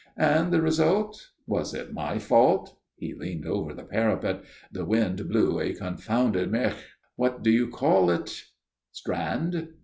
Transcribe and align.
"And 0.17 0.51
the 0.51 0.63
result? 0.63 1.29
Was 1.45 1.75
it 1.75 1.93
my 1.93 2.17
fault? 2.17 2.75
We 2.99 3.13
leaned 3.13 3.45
over 3.45 3.71
the 3.71 3.83
parapet. 3.83 4.41
The 4.71 4.83
wind 4.83 5.29
blew 5.29 5.59
a 5.59 5.75
confounded 5.75 6.49
mèche 6.51 6.81
what 7.17 7.43
do 7.43 7.51
you 7.51 7.67
call 7.67 8.09
it?" 8.09 8.45
"Strand?" 8.91 9.73